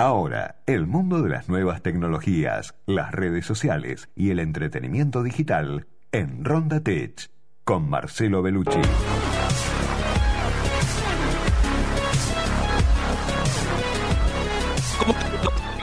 [0.00, 6.44] Ahora, el mundo de las nuevas tecnologías, las redes sociales y el entretenimiento digital en
[6.44, 7.30] Ronda Tech
[7.62, 8.80] con Marcelo Bellucci.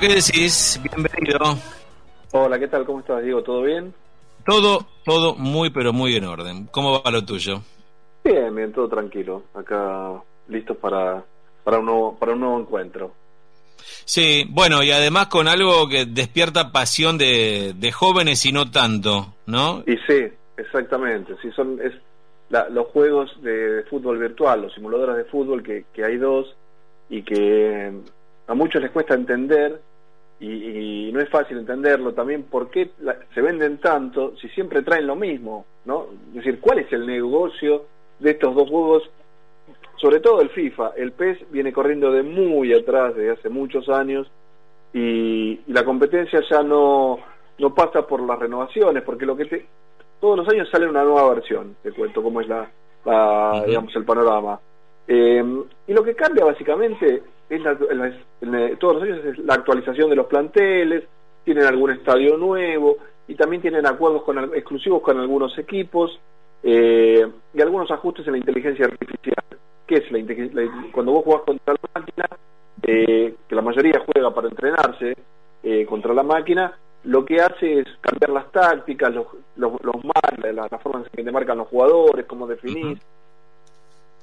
[0.02, 0.82] ¿Qué decís?
[0.84, 1.40] Bienvenido.
[2.34, 2.86] Hola, ¿qué tal?
[2.86, 3.42] ¿Cómo estás, Diego?
[3.44, 3.94] ¿Todo bien?
[4.46, 6.66] Todo, todo muy, pero muy en orden.
[6.66, 7.62] ¿Cómo va lo tuyo?
[8.26, 9.44] Bien, bien, todo tranquilo.
[9.54, 11.24] Acá listos para,
[11.64, 13.21] para, un, nuevo, para un nuevo encuentro.
[14.06, 19.84] Sí, bueno, y además con algo que despierta pasión de, jóvenes y no tanto, ¿no?
[19.86, 20.26] Y sí,
[20.58, 21.36] exactamente.
[21.42, 21.94] Sí, son es
[22.70, 26.56] los juegos de fútbol virtual, los simuladores de fútbol, que, hay dos
[27.10, 27.92] y que
[28.48, 29.80] a muchos les cuesta entender
[30.40, 32.92] y, no es fácil entenderlo también por qué
[33.34, 36.08] se venden tanto si siempre traen lo mismo, ¿no?
[36.30, 37.86] Es decir, ¿cuál es el negocio
[38.20, 39.04] de estos dos juegos
[40.02, 44.30] sobre todo el FIFA, el PES viene corriendo de muy atrás, desde hace muchos años,
[44.94, 47.20] y, la competencia ya no,
[47.60, 49.66] no pasa por las renovaciones, porque lo que te,
[50.20, 52.68] todos los años sale una nueva versión, te cuento cómo es la,
[53.66, 54.60] digamos, el panorama.
[55.08, 55.44] Eh,
[55.88, 57.62] y lo que cambia básicamente es,
[58.80, 61.04] todos los años es la actualización de los planteles,
[61.44, 66.20] tienen algún estadio nuevo y también tienen acuerdos con, exclusivos con algunos equipos
[66.64, 69.51] eh, y algunos ajustes en la inteligencia artificial
[69.92, 72.30] que es la, cuando vos jugás contra la máquina,
[72.84, 75.16] eh, que la mayoría juega para entrenarse
[75.64, 80.68] eh, contra la máquina, lo que hace es cambiar las tácticas, los, los, los la,
[80.70, 83.00] la, forma en que te marcan los jugadores, cómo definís.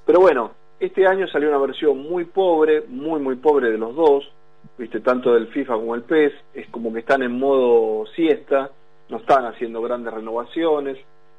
[0.07, 4.31] Pero bueno, este año salió una versión muy pobre, muy, muy pobre de los dos,
[4.79, 8.71] viste, tanto del FIFA como el PES, es como que están en modo siesta,
[9.09, 10.99] no están haciendo grandes renovaciones,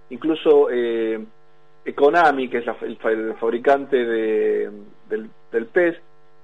[0.10, 1.24] incluso eh,
[1.96, 2.98] Konami, que es el,
[3.36, 4.70] fabricante de,
[5.10, 5.96] del, del, PES,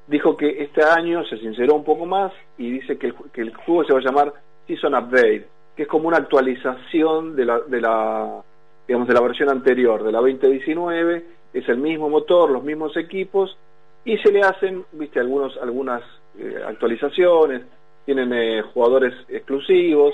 [0.07, 3.93] dijo que este año se sinceró un poco más y dice que el, juego se
[3.93, 4.33] va a llamar
[4.67, 8.41] Season Update, que es como una actualización de la, de la,
[8.87, 13.57] digamos, de la versión anterior, de la 2019, es el mismo motor, los mismos equipos,
[14.03, 16.01] y se le hacen, viste, algunos, algunas
[16.37, 17.63] eh, actualizaciones,
[18.05, 20.13] tienen eh, jugadores exclusivos,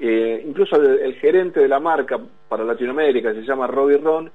[0.00, 4.30] eh, incluso el, el, gerente de la marca para Latinoamérica, se llama Robbie Ron,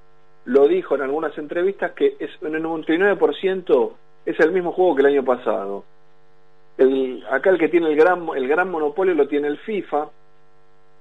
[0.46, 3.92] lo dijo en algunas entrevistas que es en el 99%
[4.26, 5.84] es el mismo juego que el año pasado.
[6.78, 10.08] El, acá el que tiene el gran, el gran monopolio lo tiene el FIFA,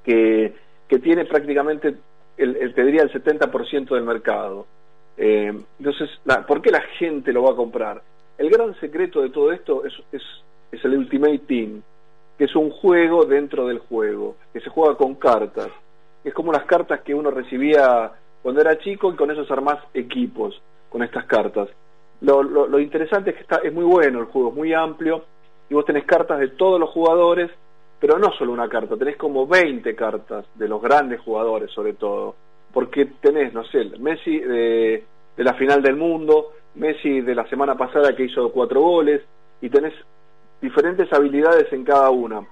[0.04, 0.52] que,
[0.88, 1.94] que tiene prácticamente,
[2.36, 4.66] el, el, te diría, el 70% del mercado.
[5.16, 8.02] Eh, entonces, la, ¿por qué la gente lo va a comprar?
[8.38, 10.22] El gran secreto de todo esto es, es,
[10.70, 11.82] es el Ultimate Team,
[12.36, 15.68] que es un juego dentro del juego, que se juega con cartas.
[16.24, 20.60] Es como las cartas que uno recibía cuando era chico y con esos armás equipos,
[20.88, 21.68] con estas cartas.
[22.20, 25.24] Lo, lo, interesante es que está, es muy bueno el juego, es muy amplio
[25.68, 27.50] y vos tenés cartas de todos los jugadores,
[27.98, 32.36] pero no solo una carta, tenés como 20 cartas de los grandes jugadores sobre todo,
[32.72, 35.04] porque tenés, no sé, Messi de
[35.36, 39.22] la final del mundo, Messi de la semana pasada que hizo cuatro goles
[39.60, 39.94] y tenés
[40.60, 42.46] diferentes habilidades en cada una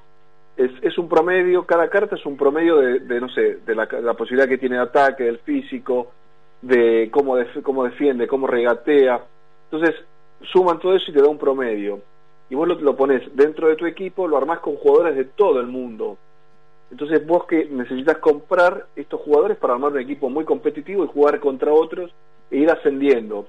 [0.61, 4.49] es, es un promedio, cada carta es un promedio de, no sé, de la, posibilidad
[4.49, 6.13] que tiene de ataque, del físico,
[6.61, 9.23] de cómo, cómo defiende, cómo regatea.
[9.71, 9.97] Entonces,
[10.53, 12.01] suman todo eso y te da un promedio.
[12.51, 15.61] Y vos lo, lo pones dentro de tu equipo, lo armás con jugadores de todo
[15.61, 16.19] el mundo.
[16.91, 21.39] Entonces vos que necesitas comprar estos jugadores para armar un equipo muy competitivo y jugar
[21.41, 22.11] contra otros
[22.51, 23.47] e ir ascendiendo.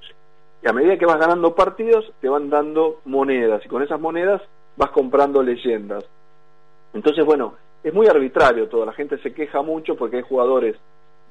[0.64, 4.42] Y a medida que vas ganando partidos, te van dando monedas y con esas monedas
[4.78, 6.06] vas comprando leyendas.
[6.94, 10.76] Entonces, bueno, es muy arbitrario todo, la gente se queja mucho porque hay jugadores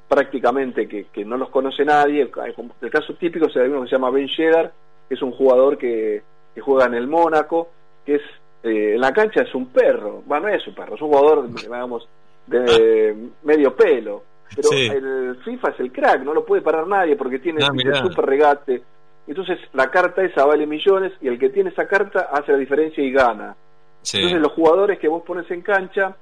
[0.07, 4.09] prácticamente que, que no los conoce nadie, el, caso típico es uno que se llama
[4.09, 4.71] Ben Shedar,
[5.07, 6.21] que es un jugador que,
[6.53, 7.69] que juega en el Mónaco,
[8.05, 8.21] que es
[8.63, 11.53] eh, en la cancha es un perro, bueno, no es un perro, es un jugador,
[11.53, 12.07] digamos,
[12.45, 14.23] de medio pelo,
[14.53, 18.01] pero el FIFA es el crack, no lo puede parar nadie porque tiene un ah,
[18.01, 18.83] super regate,
[19.27, 23.03] entonces la carta esa vale millones y el que tiene esa carta hace la diferencia
[23.03, 23.55] y gana.
[24.03, 26.15] Entonces los jugadores que vos pones en cancha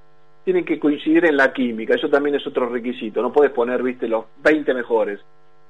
[0.43, 4.07] tienen que coincidir en la química, eso también es otro requisito, no puedes poner, viste,
[4.07, 5.19] los 20 mejores.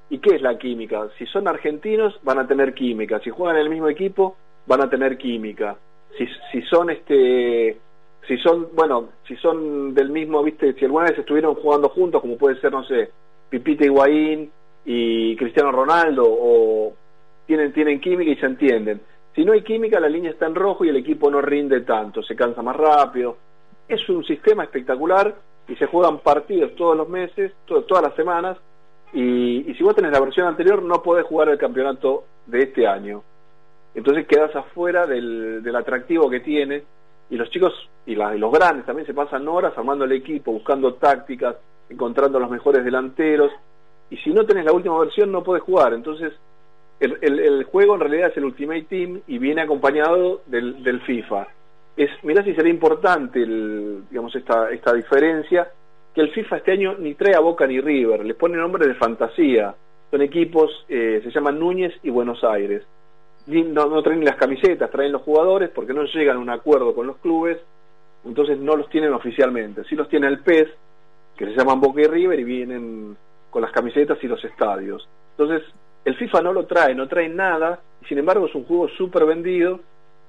[0.08, 1.08] ¿Y qué es la química?
[1.18, 4.36] Si son argentinos, van a tener química, si juegan en el mismo equipo,
[4.66, 5.76] van a tener química.
[6.16, 7.78] Si, si son este
[8.26, 12.36] si son, bueno, si son del mismo, viste, si alguna vez estuvieron jugando juntos, como
[12.36, 13.10] puede ser, no sé,
[13.48, 14.50] Pipita Higuaín
[14.84, 16.92] y Cristiano Ronaldo, o
[17.46, 19.00] tienen, tienen química y se entienden.
[19.34, 22.22] Si no hay química, la línea está en rojo y el equipo no rinde tanto,
[22.22, 23.36] se cansa más rápido.
[23.88, 25.34] Es un sistema espectacular
[25.68, 28.58] y se juegan partidos todos los meses, todas las semanas.
[29.12, 33.22] Y, si vos tenés la versión anterior, no podés jugar el campeonato de este año.
[33.94, 36.82] entonces quedas afuera del, atractivo que tiene
[37.28, 37.72] y los chicos
[38.06, 41.56] y, los grandes también se pasan horas armando el equipo, buscando tácticas,
[41.88, 43.52] encontrando los mejores delanteros
[44.10, 46.32] y si no tenés la última versión no puedes jugar, entonces
[47.00, 51.48] el, el, juego en realidad es el Ultimate Team y viene acompañado del, del FIFA.
[51.96, 55.70] Es, mirá si sería importante el, digamos esta, esta diferencia,
[56.14, 58.94] que el FIFA este año ni trae a Boca ni River, les pone nombre de
[58.94, 59.74] fantasía,
[60.10, 62.84] son equipos, eh, se llaman Núñez y Buenos Aires
[63.46, 67.06] no, no traen las camisetas, traen los jugadores porque no llegan a un acuerdo con
[67.06, 67.58] los clubes,
[68.24, 69.84] entonces no los tienen oficialmente.
[69.84, 70.68] Sí los tiene el PES,
[71.36, 73.16] que se llaman Boca y River y vienen
[73.50, 75.08] con las camisetas y los estadios.
[75.36, 75.66] Entonces,
[76.04, 79.24] el FIFA no lo trae, no trae nada, y sin embargo es un juego súper
[79.26, 79.80] vendido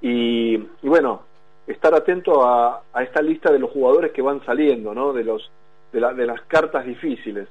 [0.01, 1.23] y, bueno,
[1.67, 5.13] estar atento a, a, esta lista de los jugadores que van saliendo, ¿no?
[5.13, 5.49] De, los,
[5.93, 7.47] de, de las cartas difíciles.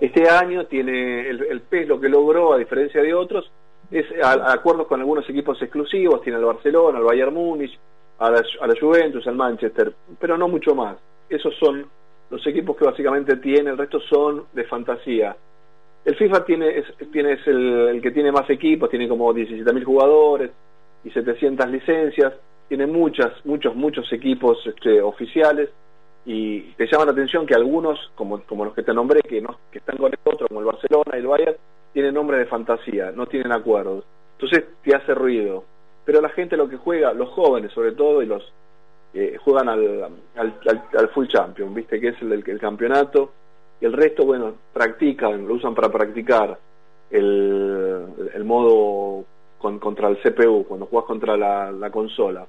[0.00, 3.50] Este año tiene el, el PES lo que logró, a diferencia de otros,
[3.90, 7.78] es a, acuerdos con algunos equipos exclusivos, tiene al Barcelona, al Bayern Múnich,
[8.18, 10.96] a la, a la Juventus, al Manchester, pero no mucho más.
[11.28, 11.86] Esos son
[12.30, 15.36] los equipos que básicamente tiene, el resto son de fantasía.
[16.08, 16.86] El FIFA tiene es,
[17.46, 20.50] el, que tiene más equipos, tiene como 17.000 jugadores
[21.04, 22.32] y 700 licencias,
[22.66, 25.68] tiene muchas, muchos, muchos equipos este, oficiales
[26.24, 29.80] y te llama la atención que algunos, como, los que te nombré, que, no, que
[29.80, 31.56] están con el otro, como el Barcelona y el Bayern,
[31.92, 34.06] tiene nombre de fantasía, no tienen acuerdos.
[34.38, 35.64] Entonces te hace ruido.
[36.06, 38.50] Pero la gente lo que juega, los jóvenes sobre todo, y los
[39.12, 40.08] eh, juegan al,
[41.12, 43.30] full champion, viste que es el, el, campeonato,
[43.80, 46.58] y el resto, bueno, practican, lo usan para practicar
[47.10, 48.04] el,
[48.34, 49.24] el modo
[49.58, 52.46] con, contra el CPU, cuando juegas contra la, la consola.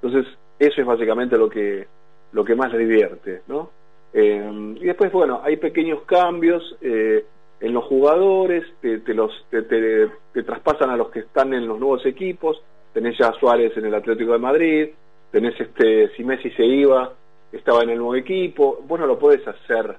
[0.00, 1.86] Entonces, eso es básicamente lo que,
[2.32, 3.70] lo que más les divierte, ¿no?
[4.12, 6.76] Eh, y después, bueno, hay pequeños cambios.
[6.80, 7.24] Eh,
[7.60, 12.60] en los jugadores, te, los, te, traspasan a los que están en los nuevos equipos,
[12.92, 14.88] tenés ya a Suárez en el Atlético de Madrid,
[15.30, 17.12] tenés este, si Messi se iba,
[17.52, 19.96] estaba en el nuevo equipo, vos no lo podés hacer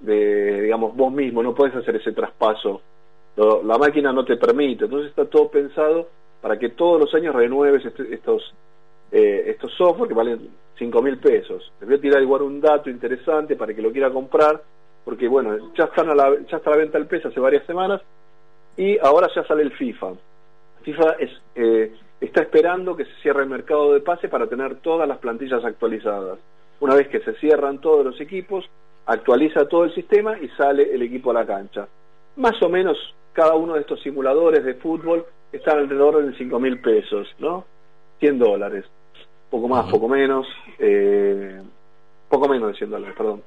[0.00, 2.82] de, digamos, vos mismo, no podés hacer ese traspaso,
[3.64, 6.08] la máquina no te permite, entonces está todo pensado
[6.40, 8.54] para que todos los años renueves este, estos,
[9.12, 11.72] eh, estos software que valen 5 mil pesos.
[11.80, 14.60] Les voy a tirar igual un dato interesante para que lo quiera comprar,
[15.04, 17.64] porque bueno, ya, están a la, ya está a la venta el PES hace varias
[17.66, 18.00] semanas
[18.76, 20.14] y ahora ya sale el FIFA.
[20.82, 25.08] FIFA es, eh, está esperando que se cierre el mercado de pase para tener todas
[25.08, 26.38] las plantillas actualizadas.
[26.80, 28.68] Una vez que se cierran todos los equipos,
[29.08, 31.88] actualiza todo el sistema y sale el equipo a la cancha.
[32.36, 32.96] Más o menos
[33.32, 37.64] cada uno de estos simuladores de fútbol está alrededor de 5 mil pesos, ¿no?
[38.20, 38.84] 100 dólares.
[39.50, 40.46] Poco más, poco menos.
[40.78, 41.58] Eh,
[42.28, 43.42] poco menos de 100 dólares, perdón.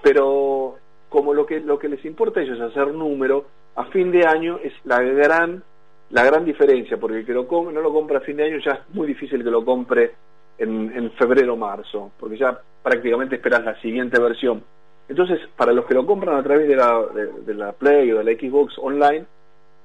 [0.00, 0.76] Pero
[1.08, 4.24] como lo que, lo que les importa a ellos es hacer número, a fin de
[4.24, 5.64] año es la gran,
[6.10, 8.58] la gran diferencia, porque el que lo compre, no lo compra a fin de año
[8.64, 10.12] ya es muy difícil que lo compre
[10.56, 14.62] en, en febrero o marzo, porque ya prácticamente esperas la siguiente versión.
[15.10, 17.04] Entonces, para los que lo compran a través de la,
[17.44, 19.24] de, la Play o de la Xbox Online,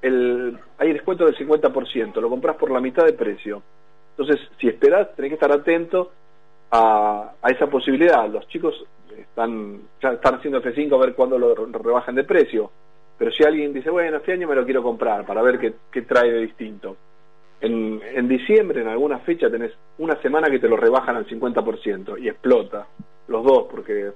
[0.00, 3.60] el, hay descuento del 50%, lo compras por la mitad de precio.
[4.16, 6.12] Entonces, si esperas, tenés que estar atento
[6.70, 8.28] a, a esa posibilidad.
[8.30, 8.86] Los chicos
[9.18, 12.70] están, ya están haciendo F5 a ver cuándo lo rebajan de precio.
[13.18, 16.02] Pero si alguien dice, bueno, este año me lo quiero comprar para ver qué, qué
[16.02, 16.96] trae de distinto.
[17.60, 22.16] En, en diciembre, en alguna fecha, tenés una semana que te lo rebajan al 50%
[22.22, 22.86] y explota
[23.26, 24.12] los dos porque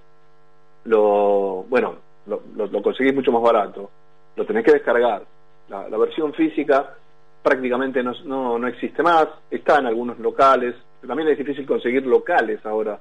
[0.85, 1.97] lo, bueno,
[2.27, 3.91] lo, lo, conseguís mucho más barato.
[4.37, 5.23] Lo tenés que descargar.
[5.69, 6.97] La, versión física
[7.43, 10.75] prácticamente no, no, no existe más, está en algunos locales,
[11.07, 12.99] también es difícil conseguir locales ahora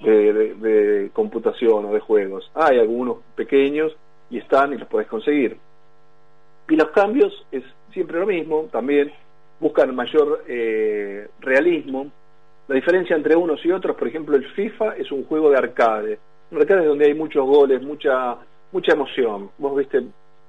[0.00, 2.50] de, computación o de juegos.
[2.54, 3.96] Hay algunos pequeños
[4.30, 5.56] y están y los puedes conseguir.
[6.68, 9.12] Y los cambios es siempre lo mismo, también
[9.58, 12.10] buscan mayor eh, realismo.
[12.68, 16.18] La diferencia entre unos y otros, por ejemplo, el FIFA es un juego de arcade.
[16.52, 18.38] Arcade es donde hay muchos goles, mucha
[18.72, 19.50] mucha emoción.
[19.58, 20.02] Vos viste,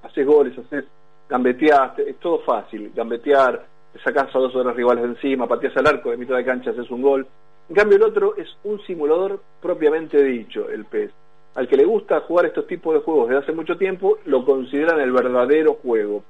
[0.03, 0.85] haces goles, haces
[1.27, 2.91] gambeteas, es todo fácil.
[2.95, 3.65] Gambetear,
[4.03, 6.89] sacás a dos los rivales de encima, pateas al arco, de mitad de cancha haces
[6.91, 7.27] un gol.
[7.69, 11.11] En cambio, el otro es un simulador propiamente dicho, el PES.
[11.55, 14.99] Al que le gusta jugar estos tipos de juegos desde hace mucho tiempo, lo consideran
[14.99, 16.23] el verdadero juego,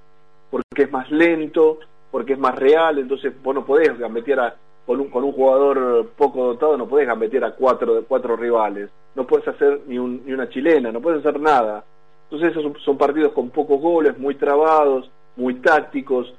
[0.50, 1.80] porque es más lento,
[2.12, 4.56] porque es más real, entonces vos no podés gambetear a,
[4.90, 9.28] con, un, con un jugador poco dotado, no podés gambetear a cuatro, cuatro rivales, no
[9.28, 11.84] puedes hacer ni, un, ni una chilena, no puedes hacer nada.
[12.24, 16.34] Entonces esos son, partidos con pocos goles, muy trabados, muy tácticos,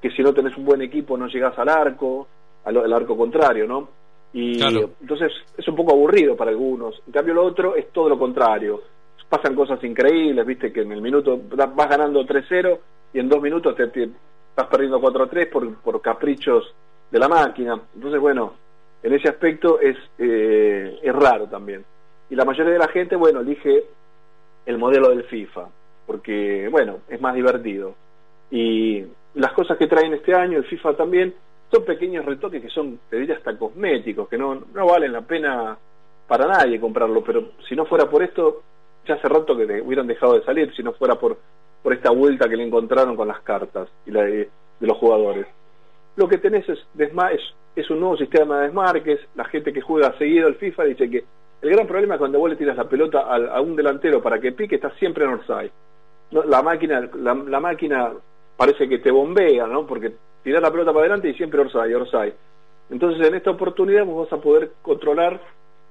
[0.00, 2.26] que si no tenés un buen equipo no llegás al arco,
[2.64, 3.88] al, al arco contrario, ¿no?
[4.32, 7.00] Y entonces es un poco aburrido para algunos.
[7.06, 8.82] En cambio, lo otro es todo lo contrario.
[9.28, 12.78] Pasan cosas increíbles, viste, que en el minuto vas ganando 3-0
[13.12, 16.74] y en dos minutos te, estás perdiendo 4 a 3 por, por caprichos
[17.12, 17.80] de la máquina.
[17.94, 18.54] Entonces, bueno,
[19.02, 21.84] en ese aspecto es, eh, es raro también.
[22.30, 23.84] Y la mayoría de la gente, bueno, elige
[24.64, 25.68] el modelo del FIFA,
[26.06, 27.94] porque, bueno, es más divertido.
[28.50, 29.04] Y
[29.34, 31.34] las cosas que traen este año, el FIFA también,
[31.70, 35.76] son pequeños retoques que son, te diría, hasta cosméticos, que no, no valen la pena
[36.26, 38.62] para nadie comprarlo, pero si no fuera por esto,
[39.06, 41.36] ya hace rato que hubieran dejado de salir, si no fuera por,
[41.82, 44.48] por esta vuelta que le encontraron con las cartas y la de,
[44.80, 45.46] los jugadores.
[46.16, 47.40] Lo que tenés es, es,
[47.76, 51.24] es un nuevo sistema de desmarques, la gente que juega seguido el FIFA dice que
[51.62, 54.52] el gran problema es cuando vos le tiras la pelota a, un delantero para que
[54.52, 55.70] pique, está siempre en offside.
[56.30, 58.12] la máquina, la, máquina
[58.56, 59.86] parece que te bombea, ¿no?
[59.86, 62.34] Porque tirás la pelota para adelante y siempre orsay, orsay.
[62.90, 65.40] Entonces en esta oportunidad vos vas a poder controlar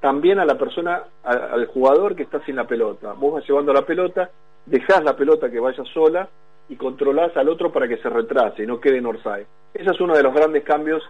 [0.01, 3.13] también a la persona, al jugador que está sin la pelota.
[3.13, 4.29] Vos vas llevando la pelota,
[4.65, 6.27] dejás la pelota que vaya sola
[6.71, 9.45] y controlás al otro para que se retrase y no quede en orsay.
[9.73, 11.03] Ese es uno de los grandes cambios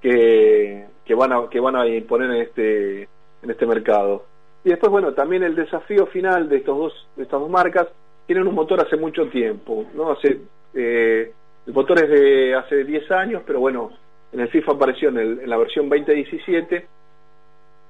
[0.00, 3.02] que, que, van, a, que van a imponer en este,
[3.42, 4.24] en este mercado.
[4.64, 7.88] Y después, bueno, también el desafío final de, estos dos, de estas dos marcas,
[8.26, 10.12] tienen un motor hace mucho tiempo, ¿no?
[10.12, 10.40] Hace,
[10.72, 11.30] eh,
[11.66, 13.90] el motor es de hace 10 años, pero bueno,
[14.32, 16.86] en el FIFA apareció en, en la versión 2017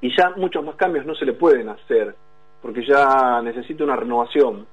[0.00, 2.16] y ya muchos más cambios no se le pueden hacer,
[2.60, 4.66] porque ya necesita una renovación.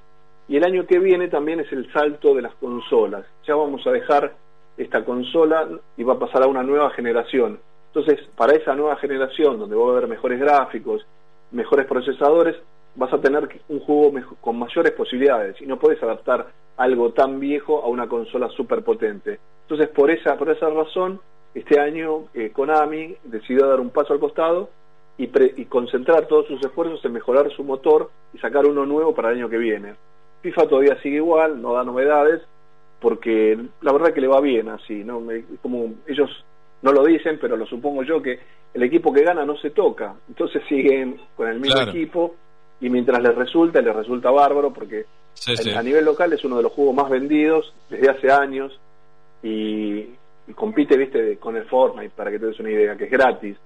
[0.50, 3.24] Y el año que viene también es el salto de las consolas.
[3.46, 4.34] Ya vamos a dejar
[4.77, 7.60] esta consola y va a pasar a una nueva generación.
[7.94, 11.06] Entonces, para esa nueva generación, donde va a haber mejores gráficos,
[11.51, 12.56] mejores procesadores,
[12.96, 17.84] vas a tener un juego con mayores posibilidades y no puedes adaptar algo tan viejo
[17.84, 19.39] a una consola súper potente.
[19.63, 21.20] Entonces, por esa, por esa razón,
[21.53, 24.70] este año eh, Konami decidió dar un paso al costado
[25.15, 25.29] y,
[25.62, 29.38] y, concentrar todos sus esfuerzos en mejorar su motor y sacar uno nuevo para el
[29.38, 29.94] año que viene.
[30.41, 32.41] FIFA todavía sigue igual, no da novedades,
[33.00, 35.22] porque la verdad que le va bien así, ¿no?
[35.62, 36.29] Como ellos
[36.81, 38.39] no lo dicen, pero lo supongo yo que
[38.74, 42.36] el equipo que gana no se toca, entonces siguen con el mismo equipo
[42.79, 45.05] y mientras les resulta, les resulta bárbaro porque
[45.75, 48.79] a nivel local es uno de los juegos más vendidos desde hace años
[49.43, 50.05] y,
[50.55, 53.58] compite, viste, con el Fortnite para que te des una idea, que es gratis,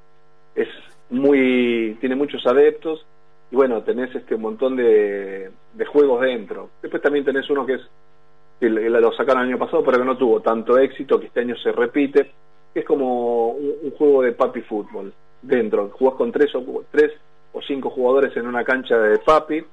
[0.56, 0.68] es
[1.10, 3.06] muy, tiene muchos adeptos
[3.54, 6.72] y bueno, tenés este montón de, de juegos dentro.
[6.82, 7.82] Después también tenés uno que es
[8.60, 11.72] lo sacaron el año pasado, pero que no tuvo tanto éxito, que este año se
[11.72, 12.32] repite,
[12.74, 15.88] que es como un, juego de papi fútbol dentro.
[15.90, 17.12] Jugás con tres o, tres
[17.52, 19.64] o cinco jugadores en una cancha de papi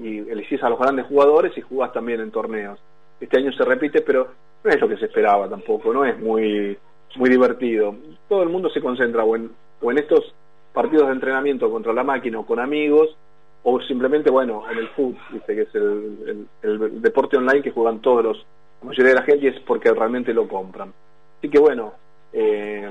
[0.00, 2.80] y elegís a los grandes jugadores y jugás también en torneos.
[3.20, 4.32] Este año se repite, pero
[4.64, 6.76] no es lo que se esperaba tampoco, no es muy,
[7.14, 7.94] muy divertido.
[8.28, 10.34] Todo el mundo se concentra o en, o en estos
[10.72, 13.16] partidos de entrenamiento contra la máquina o con amigos,
[13.62, 18.24] o simplemente, bueno, en el fútbol, que es el, el, deporte online que juegan todos
[18.24, 18.46] los,
[18.80, 20.92] la mayoría de la gente y es porque realmente lo compran.
[21.38, 21.92] Así que bueno,
[22.32, 22.88] eh,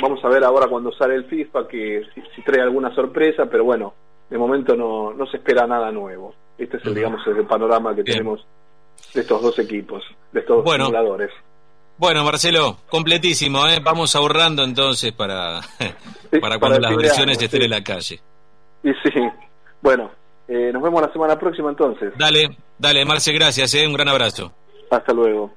[0.00, 2.02] vamos a ver ahora cuando sale el FIFA que
[2.34, 3.94] si, trae alguna sorpresa, pero bueno,
[4.28, 6.34] de momento no, no se espera nada nuevo.
[6.56, 8.44] Este es el, digamos, el panorama que tenemos
[9.14, 11.30] de estos dos equipos, de estos dos simuladores.
[11.96, 13.80] Bueno, Marcelo, completísimo, ¿eh?
[13.82, 15.60] Vamos ahorrando entonces para,
[16.40, 18.20] para cuando las versiones estén en la calle.
[18.84, 19.10] Y sí,
[19.80, 20.10] bueno,
[20.46, 22.12] eh, nos vemos la semana próxima entonces.
[22.18, 23.86] Dale, dale, Marce, gracias, ¿eh?
[23.86, 24.52] un gran abrazo.
[24.90, 25.54] Hasta luego.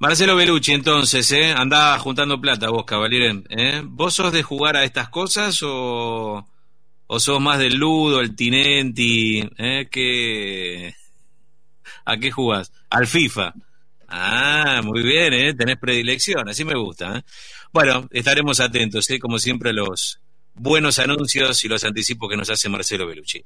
[0.00, 1.52] Marcelo Belucci, entonces, ¿eh?
[1.52, 3.42] Andá juntando plata vos, caballero.
[3.50, 3.82] ¿eh?
[3.84, 6.46] ¿Vos sos de jugar a estas cosas o,
[7.08, 9.40] o sos más del ludo, el tinenti?
[9.58, 9.88] ¿eh?
[9.90, 10.94] ¿Qué...
[12.04, 12.72] ¿A qué jugás?
[12.90, 13.52] Al FIFA.
[14.06, 15.54] Ah, muy bien, ¿eh?
[15.54, 17.18] Tenés predilección, así me gusta.
[17.18, 17.22] ¿eh?
[17.72, 19.18] Bueno, estaremos atentos, ¿eh?
[19.18, 20.20] Como siempre, los
[20.58, 23.44] buenos anuncios y los anticipos que nos hace Marcelo Belucci.